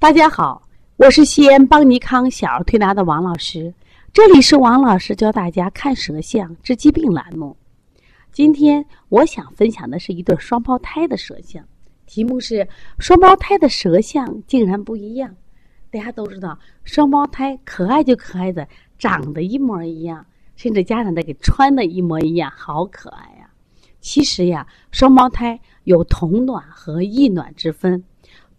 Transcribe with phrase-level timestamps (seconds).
[0.00, 0.60] 大家好，
[0.96, 3.72] 我是西安邦尼康小儿推拿的王老师，
[4.12, 7.56] 这里是王老师教大家看舌象治疾病栏目。
[8.30, 11.64] 今天我想分享的是一对双胞胎的舌象，
[12.04, 12.68] 题目是
[12.98, 15.34] 双胞胎的舌象竟然不一样。
[15.90, 18.68] 大家都知道，双胞胎可爱就可爱的，
[18.98, 23.48] 长得一模一样，甚至家长的给穿的一模一样，好可爱呀！
[24.00, 28.04] 其实呀，双胞胎有同卵和异卵之分，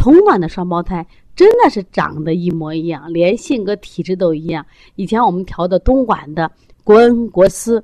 [0.00, 1.06] 同卵的双胞胎。
[1.36, 4.64] 真的是长得一模一样，连性格体质都一样。
[4.96, 6.50] 以前我们调的东莞的
[6.84, 7.82] 国恩国思，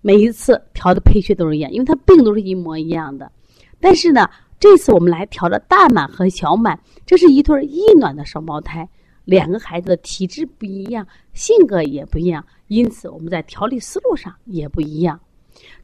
[0.00, 3.30] 每一次调的配穴都是一样，因为它病都是一模一样的。
[3.78, 4.26] 但是呢，
[4.58, 8.88] 这次我们来调的大满和小满，这是一对异卵的双胞胎，
[9.26, 15.20] 两个孩子的体质不一样，性格也不一样，因此我们在调理思路上也不一样。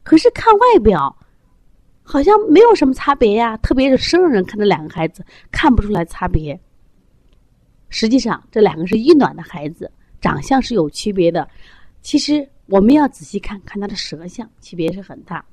[0.01, 1.15] 可是看外表，
[2.07, 6.57] 好像没有什么差别呀，特别是生人看这两个孩子看不出来差别。
[7.89, 9.91] 实际上，这两个是异卵的孩子，
[10.21, 11.47] 长相是有区别的。
[12.01, 15.43] 其实我们要仔细看看他的舌象，区别是很大。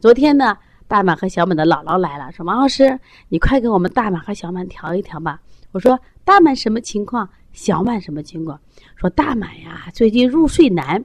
[0.00, 0.56] 昨天呢，
[0.86, 5.40] 大满和小满的姥姥来了，说：“王老师，你快给我们大满和小满调一调吧。”
[5.72, 7.28] 我说：“大满什么情况？
[7.52, 8.58] 小满什么情况？”
[8.96, 11.04] 说：“大满呀，最近入睡难，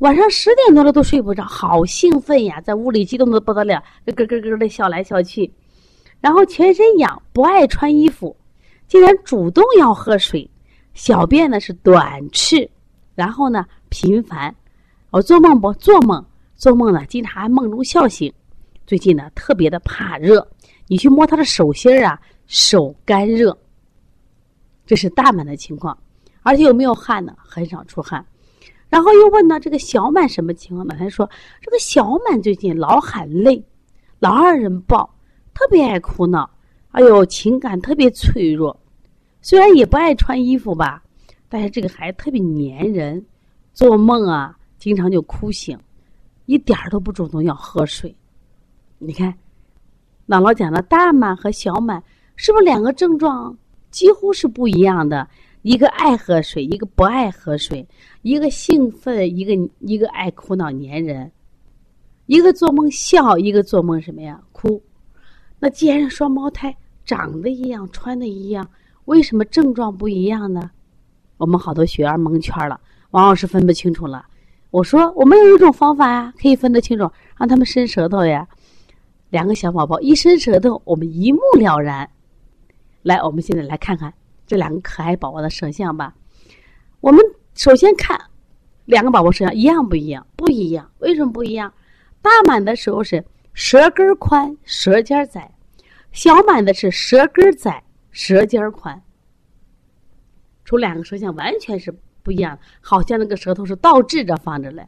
[0.00, 5.50] 晚上十点多了都睡不着，好兴奋呀，在屋里激动的不得了，咯咯咯咯的笑来笑去，
[6.20, 8.34] 然后全身痒，不爱穿衣服。”
[8.88, 10.50] 竟然主动要喝水，
[10.94, 12.68] 小便呢是短赤，
[13.14, 14.52] 然后呢频繁，
[15.10, 16.24] 我做梦不做梦，
[16.56, 18.32] 做梦呢经常梦中笑醒。
[18.86, 20.44] 最近呢特别的怕热，
[20.88, 23.56] 你去摸他的手心啊，手干热。
[24.86, 25.96] 这是大满的情况，
[26.42, 27.32] 而且有没有汗呢？
[27.36, 28.24] 很少出汗。
[28.90, 30.94] 然后又问呢这个小满什么情况呢？
[30.98, 31.30] 他说
[31.62, 33.64] 这个小满最近老喊累，
[34.18, 35.08] 老二人抱，
[35.54, 36.50] 特别爱哭闹，
[36.90, 38.78] 哎呦情感特别脆弱。
[39.40, 41.02] 虽然也不爱穿衣服吧，
[41.48, 43.24] 但是这个孩子特别粘人，
[43.72, 45.78] 做梦啊经常就哭醒，
[46.46, 48.14] 一点儿都不主动要喝水。
[48.98, 49.32] 你看，
[50.26, 52.02] 姥姥讲的大满和小满
[52.36, 53.56] 是不是两个症状
[53.90, 55.26] 几乎是不一样的？
[55.62, 57.84] 一个爱喝水，一个不爱喝水；
[58.22, 61.30] 一个兴奋，一个一个爱哭闹粘人；
[62.26, 64.82] 一个做梦笑，一个做梦什么呀哭。
[65.58, 68.66] 那既然是双胞胎，长得一样，穿的一样。
[69.04, 70.70] 为什么症状不一样呢？
[71.36, 74.24] 我们好多学员蒙圈了，王老师分不清楚了。
[74.70, 78.48] 我说我们有一种方法呀，可以分得清楚，让他们伸舌头呀。
[79.28, 82.08] 两个小宝宝一伸舌头，我们一目了然。
[83.02, 84.12] 来，我们现在来看看
[84.50, 86.12] 这两个可爱宝宝的舌象吧。
[86.98, 87.24] 我们
[87.54, 88.20] 首先看
[88.84, 90.26] 两个宝宝舌象一样不一样？
[90.34, 90.90] 不一样。
[90.98, 91.72] 为什么不一样？
[92.20, 93.24] 大满的时候是
[93.54, 95.42] 舌根宽，舌尖窄；
[96.10, 97.84] 小满的是舌根窄。
[98.10, 99.00] 舌尖宽，
[100.64, 104.84] 出两个舌象完全是不一样，好像那个舌头是倒置着放着嘞。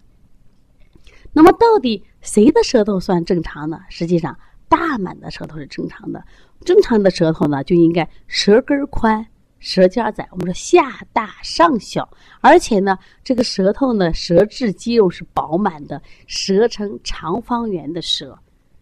[1.33, 3.79] 那么到底谁的舌头算正常呢？
[3.89, 4.37] 实际上，
[4.69, 6.25] 大满的舌头是正常的。
[6.65, 9.25] 正常的舌头呢，就应该舌根宽，
[9.63, 10.29] 舌尖窄。
[10.33, 12.07] 我们说下大上小，
[12.41, 18.39] 而且呢，这个舌头呢，舌质肌肉是饱满的，舌呈长方圆的舌，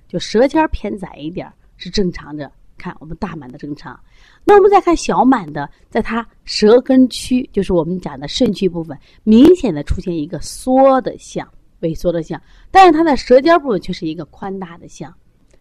[0.08, 2.50] 就舌尖偏窄一点是正常的。
[2.78, 4.00] 看我们大满的正常。
[4.42, 11.46] 那我们再看小满的，在它舌根区，就是我们讲的肾区部分，明显的出现一个缩的象，
[11.82, 15.14] 萎缩的象，但是它的舌尖部分却是一个宽大的象，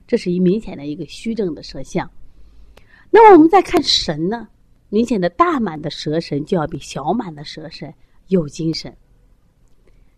[0.07, 2.09] 这是一明显的一个虚症的舌象。
[3.11, 4.47] 那么我们再看神呢，
[4.89, 7.93] 明显的大满的舌神就要比小满的舌神
[8.27, 8.93] 有精神。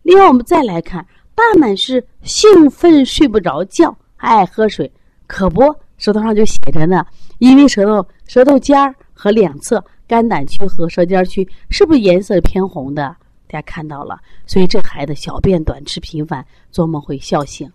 [0.02, 4.90] 另外，我们再来看大满是兴奋睡不着觉，爱喝水，
[5.26, 5.62] 可不。
[5.98, 7.06] 舌头上就写着呢，
[7.38, 13.16] 因为舌头舌头尖儿和两侧肝胆区和舌尖区是不是颜色偏红的？
[13.46, 17.70] 大家看到了，所以这孩子小便短吃频繁，做梦会笑醒。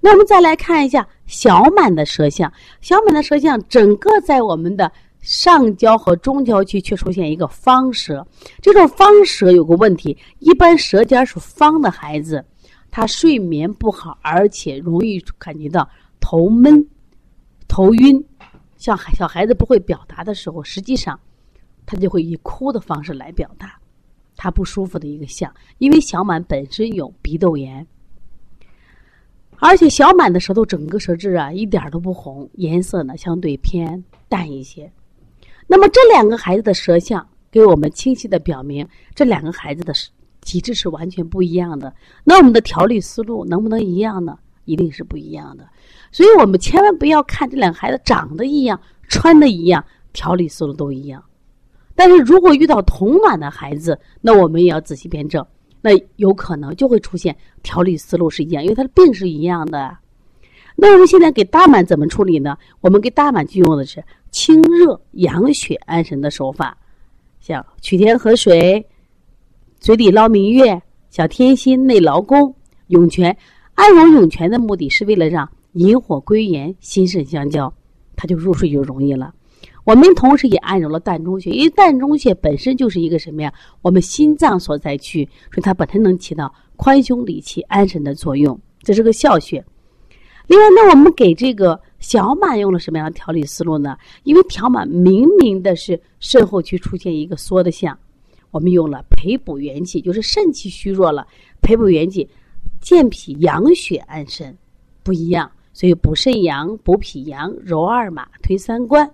[0.00, 4.92] 那我们再来看一下小满的舌象，小满的舌象整个在我们的
[5.22, 8.26] 上焦和中焦区却出现一个方舌。
[8.60, 12.44] 这种方舌有个问题，一般舌尖是方的孩子，
[12.90, 15.88] 他睡眠不好，而且容易感觉到
[16.20, 16.86] 头闷。
[17.68, 18.22] 头晕，
[18.76, 21.18] 像小孩子不会表达的时候，实际上
[21.86, 23.78] 他就会以哭的方式来表达
[24.36, 25.50] 他不舒服的一个象。
[25.78, 27.86] 因为小满本身有鼻窦炎，
[29.56, 34.92] 而且小满的舌头整个舌质啊一点都不红，颜色呢相对偏淡一些。
[35.72, 39.94] 那么这两个孩子的舌象给我们清晰的表明，这两个孩子的
[40.42, 41.90] 体质是完全不一样的。
[42.24, 44.38] 那我们的调理思路能不能一样呢？
[44.66, 45.66] 一定是不一样的。
[46.10, 48.78] 所以我们千万不要看这两个孩子长得一样，
[49.08, 49.82] 穿的一样，
[50.12, 51.24] 调理思路都一样，
[51.94, 55.42] 但是如果遇到同卵的孩子，那我们也要仔细辩证，
[55.80, 59.96] 那有可能就会出现调理思路是一样，因为他的病是一样的。
[60.76, 62.56] 那我们现在给大满怎么处理呢？
[62.80, 66.76] 我们给大满就用的是清热养血安神的手法，
[67.40, 68.84] 像取天河水、
[69.78, 70.80] 嘴里捞明月、
[71.10, 72.54] 小天心内劳宫、
[72.88, 73.36] 涌泉。
[73.74, 77.72] 按揉涌泉的目的是为了让引火归元、心肾相交，
[78.16, 79.32] 他就入睡就容易了。
[79.84, 83.52] 我们同时也按揉了膻中穴，因为膻中穴本身就是一个什么呀？
[83.80, 89.64] 我们心脏所在区，所以它本身能起到宽胸理气、安神的作用，这是个笑穴。
[90.52, 93.96] 另外，那我们给这个小满用了什么样的调理思路呢？
[94.24, 97.98] 因为调满明明的是肾后区出现一个缩的象，
[98.50, 101.26] 我们用了培补元气，就是肾气虚弱了，
[101.62, 102.28] 培补元气，
[102.82, 104.54] 健脾养血安神，
[105.02, 105.50] 不一样。
[105.72, 109.10] 所以补肾阳、补脾阳、揉二马、推三关。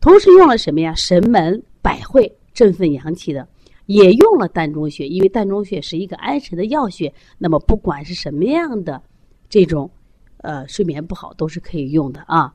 [0.00, 0.94] 同时用了什么呀？
[0.94, 3.48] 神门、百会，振奋阳气的，
[3.86, 7.12] 也用了膻中穴，因为膻中穴是一个安神的要穴。
[7.36, 9.02] 那么不管是什么样的
[9.48, 9.90] 这种，
[10.38, 12.52] 呃，睡眠不好都是可以用的啊。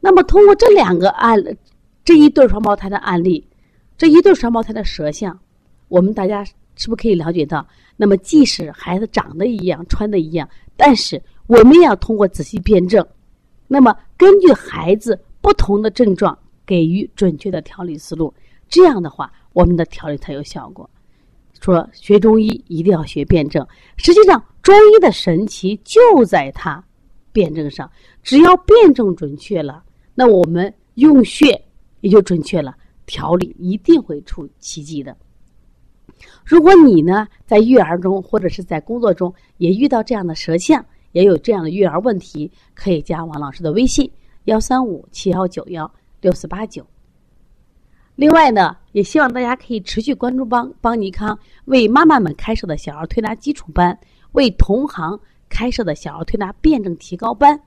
[0.00, 1.42] 那么通过这两个案，
[2.04, 3.46] 这一对双胞胎的案例，
[3.96, 5.38] 这一对双胞胎的舌象，
[5.88, 7.66] 我们大家是不是可以了解到？
[7.96, 13.06] 那么即使孩子长得一样，穿的一样，但是我们也要通过仔细辩证，
[13.66, 16.38] 那么根据孩子不同的症状。
[16.68, 18.34] 给予准确的调理思路，
[18.68, 20.90] 这样的话，我们的调理才有效果。
[21.62, 26.84] 说学中医一定要学辩证，实际上中医的神奇就在它
[27.32, 27.90] 辩证上。
[28.22, 29.82] 只要辩证准确了，
[30.14, 31.60] 那我们用穴
[32.00, 32.76] 也就准确了，
[33.06, 35.16] 调理一定会出奇迹的。
[36.44, 44.10] 如果你呢在育儿中或者是在工作中也遇到这样的舌象，也有这样的育儿问题，可以加王老师的微信：
[44.44, 45.90] 幺三五七幺九幺。
[46.20, 46.84] 六四八九。
[48.16, 53.96] 另外呢，也希望大家可以持续关注邦邦尼康为妈妈们开设的小儿推拿基础班，
[54.32, 57.60] 为同行开设的小儿推拿辩证提高班。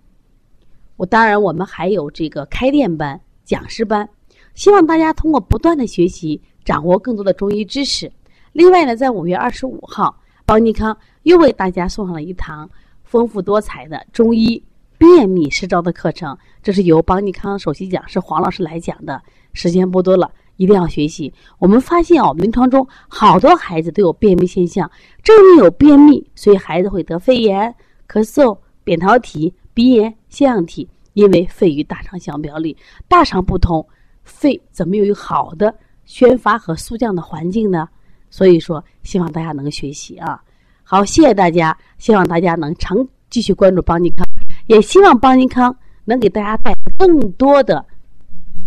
[0.98, 4.08] 我当然，我们还有这个开店班、讲师班，
[4.54, 8.12] 希望大家通过不断的学习，掌握更多的中医知识。
[8.54, 10.16] 另外呢，在五月二十五号，
[10.46, 12.70] 邦尼康又为大家送上了一堂
[13.04, 14.64] 丰富多彩的中医。
[14.98, 19.20] 便秘失招的课程，这是由邦尼康首席讲师黄老师来讲的。
[19.52, 20.32] 时间不多了，
[20.62, 21.34] 一定要学习。
[21.58, 24.90] 我们发现哦，临床中好多孩子都有便秘现象，
[25.24, 27.74] 正因为有便秘，所以孩子会得肺炎、
[28.08, 30.88] 咳嗽、扁桃体、鼻炎、腺样体。
[31.14, 32.78] 因为肺与大肠相表里，
[33.10, 33.86] 大肠不通，
[34.24, 35.74] 肺怎么又有好的
[36.06, 37.90] 宣发和肃降的环境呢？
[38.30, 40.42] 所以说，希望大家能学习啊。
[40.84, 42.96] 好，谢谢大家，希望大家能长
[43.30, 44.26] 继续关注邦尼康。
[44.68, 45.76] 也希望邦尼康
[46.06, 47.86] 能给大家带来更多的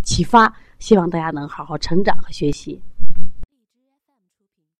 [0.03, 2.81] 启发，希望大家能好好成长和学习。